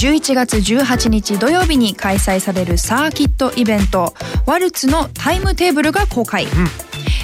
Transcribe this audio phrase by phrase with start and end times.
[0.00, 4.14] 11月18日土曜日に開催されるサーキットイベント
[4.46, 6.46] ワルツのタイムテーブルが公開、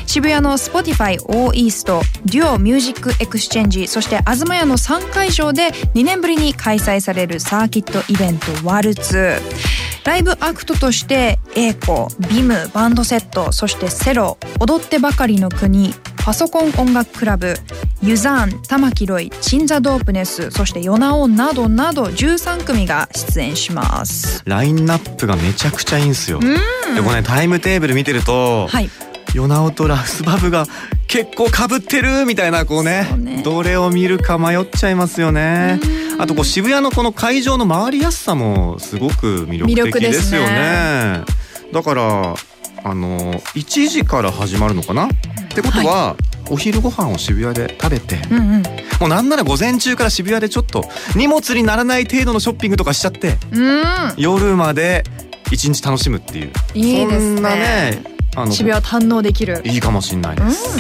[0.06, 9.40] 渋谷の Spotify O-EASTduo MUSIC EXCHANGE そして東屋の3会場で2年ぶりに開催されるサーキットイベントワルツ。
[10.04, 15.94] ライブアクトとしてエーコビムバンドセットそして cero 踊ってばかりの国
[16.26, 17.54] パソコン音楽クラブ
[18.02, 24.42] ユザーン環ROY鎮座DOPENESS そして yonawo などなど13組が出演します。
[24.44, 26.40] ラインナップがめちゃくちゃいいんですよ。
[26.40, 26.48] で
[27.00, 28.90] これねタイムテーブル見てると、はい。
[29.34, 30.66] ヨナオとラスバブが
[31.06, 33.42] 結構かぶってるみたいなこうねね。
[33.44, 35.78] どれを見るか迷っちゃいますよね。
[36.18, 41.22] あとこう渋谷のこの会場の回りやすさもすごく魅魅力的ですすよね。
[41.72, 42.34] だから
[42.82, 45.08] あの1時から始まるのかな？
[45.60, 46.16] ってことは、
[46.50, 48.62] お昼ご飯を渋谷で食べて、うんうん。
[49.00, 50.84] もうなんなら午前中から渋谷でちょっと
[51.16, 53.82] 荷物にならない程度のショッピングとかしちゃってうん。
[54.16, 55.04] 夜まで
[55.50, 56.52] 一日楽しむっていう。
[56.74, 57.36] いいですね。
[57.36, 58.02] そんなね
[58.36, 59.62] あの渋谷を堪能できる。
[59.64, 60.78] いいかもしれないです、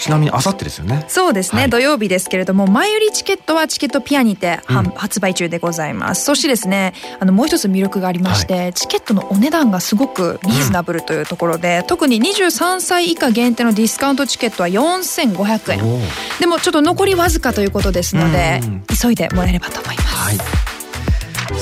[0.00, 1.04] ちなみにあさってですよね？
[1.08, 1.70] そうですね、はい。
[1.70, 4.86] 土曜日ですけれども前売りチケットはチケットピアにて、はん。
[4.86, 6.24] うん発売中でございます。
[6.24, 16.02] そしてですねあのもう一つ魅力がありまして、チケットのお値段がすごくリーズナブルというところで、特に23歳以下限定のディスカウントチケットは4500円。
[16.38, 18.84] でもちょっと残りわずかということですので、うんうん。
[19.00, 20.16] 急いでもらえればと思います。
[20.16, 20.38] はい。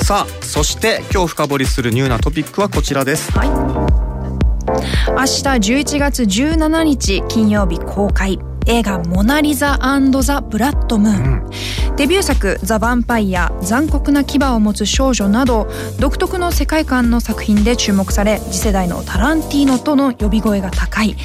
[0.03, 3.31] さあそして今日深掘りするニューなトピックはこちらです。
[3.31, 3.45] は
[4.05, 4.08] い。
[4.69, 8.39] 明日11月17日金曜日公開。
[8.67, 9.79] 映画「モナ・リザ
[10.21, 11.49] ザ・ブラッド・ムーン」
[11.97, 15.67] デビュー作「ザ・ヴァンパイア残酷な牙を持つ少女」など
[15.99, 21.15] 独特の世界観の作品で注目され次世代のタランティーノとの呼び声が高い。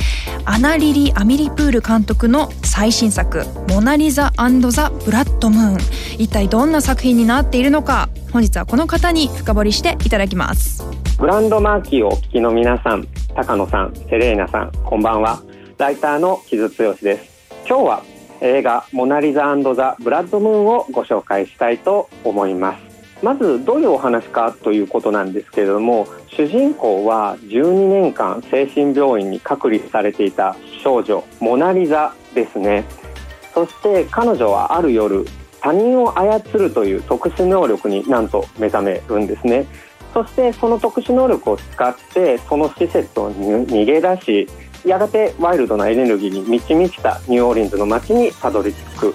[0.46, 5.78] アナリリ・アミリプール監督の最新作「モナ・リザザ・ブラッド・ムーン」
[6.18, 8.08] 一体どんな作品になっているのか？
[8.32, 10.82] 本日はこの方に深掘りしていただきます。
[11.18, 15.42] グランドマーキーをお聞きの皆さん、高野さん、セレーナさん、こんばんは。
[15.76, 17.50] ライターの木津剛です。
[17.68, 18.02] 今日は
[18.40, 23.24] 映画モナリザザ・ブラッドムーンをご紹介したいと思います。
[23.24, 32.84] まずどういうお話かということなんですけれども、主人公は12年間精神病院に隔離されていた少女モナリザですね。
[33.52, 35.26] そして彼女はある夜
[35.60, 39.66] 他人を操るという特殊能力になんと目覚めるんですね。
[40.14, 44.48] そしてその特殊能力を使ってその施設を逃げ出し
[44.86, 49.14] やがてワイルドなエネルギーに満ち満ちたニューオーリンズの街にたどり着く。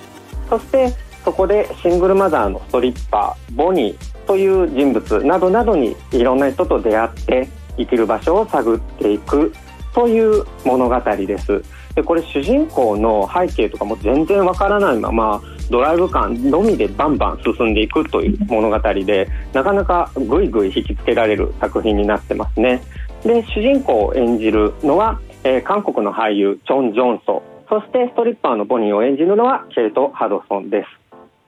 [0.50, 0.94] そして
[1.24, 9.54] そこでシングルマザーのストリッパーボニーという人物などなどにいろんな人と出会って生きる場所を探っていく。
[9.94, 11.64] という物語です。
[11.96, 22.82] でこれ主人公の背景とかも全然わからないままドライブ感のみでバンバン進んでいくという物語でなかなかぐいぐい引きつけられる作品になってますね。
[23.24, 30.88] で主人公を演じるのは、えー韓国の俳優チョン・ジョンソそしてストリッパーのボニーを演じるのはケイト・ハドソンです。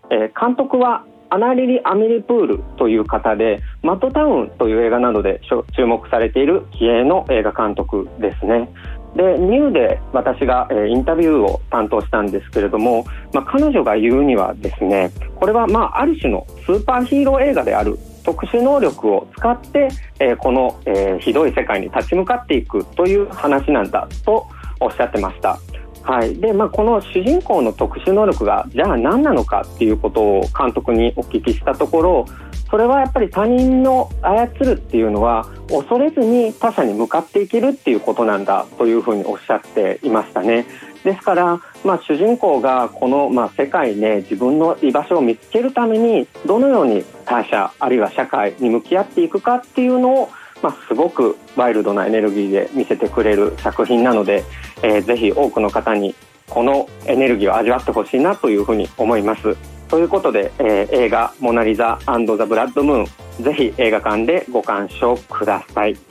[0.09, 5.41] えー監督はアナリリ・アミリプールという方でマットタウンという映画などで
[5.75, 8.69] 注目されている気鋭の映画監督ですね。
[9.15, 19.89] でニューで私が、えインタビューを担当したんですけれども、まあ、彼女が言うにはですねこれは、まあ、ある種のスーパーヒーロー映画である特殊能力を使って、
[20.19, 24.47] えこの、えひどい世界に立ち向かっていくという話なんだと
[24.79, 25.59] おっしゃってました。
[26.03, 32.25] はいでまあ、この主人公の特殊能力がじゃあ何なのかっていうことを監督にお聞きしたところ
[32.71, 40.65] それはやっぱり他人の操るっていうのは恐れずに他者に向かっていけるっていうことなんだというふうにおっしゃっていましたね。
[41.03, 50.29] ですから、まあ、主人公がこの、まあ、世界で自分の居場所を見つけるためにどのように他者あるいは社会に向き合っていくかっていうのを、
[50.61, 54.45] まあ、すごくワイルドなエネルギーで見せてくれる作品なので、
[54.81, 56.15] えーぜひ多くの方に
[56.47, 59.70] このエネルギーを味わってほしいなというふうに思います。
[59.91, 61.99] ということで、えー映画「モナ・リザ
[62.37, 63.05] ザ・ブラッド・ムーン」
[63.43, 66.10] ぜひ映画館でご鑑賞ください。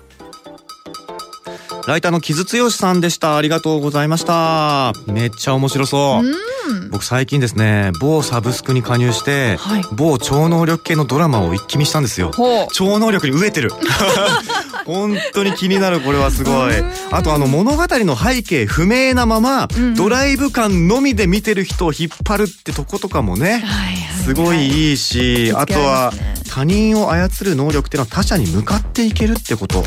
[1.87, 3.37] ライターの木津剛さんでした。
[3.37, 4.93] ありがとうございました。
[5.07, 6.27] めっちゃ面白そう。
[6.27, 6.31] う
[6.87, 6.91] ん。
[6.91, 9.83] 僕最近ですね某サブスクに加入して、はい。
[9.93, 12.31] 某超能力系のドラマを一気見したんですよ。
[12.73, 13.73] 超能力に飢えてる。
[14.87, 16.73] 本当に気になるこれはすごい。
[17.11, 19.95] あとあの物語の背景不明なまま、ん。
[19.95, 24.23] ドライブ感のみで見てる人を引っ張るってとことかもねはいはい。
[24.23, 26.13] すごいいいし、あとは
[26.49, 29.85] 他人を操る能力っていうのは他者に向かっていけるってこと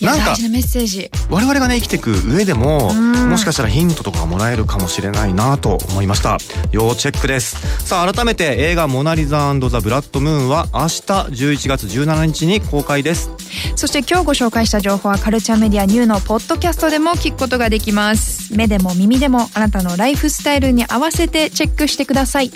[0.00, 6.38] なんか大事なメッセージ我々がね生きていく上でもんもしかしたらヒントとかがもらえるかもしれないなと思いました
[6.72, 13.30] 要チェックですさあ改めて映画「モナ・リザザ・ブラッド・ムーン」は明日11月17日に公開です
[13.76, 22.50] そして今日ご紹介した情報はカルチャーメディアニューのポッドキャストでも聞くことができます目でも耳でもあなたのライフスタイルに合わせてチェックしてください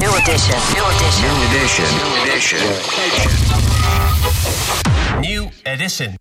[0.00, 0.56] New edition.
[0.74, 1.84] New edition.
[2.00, 2.58] New edition.
[5.20, 6.16] New edition.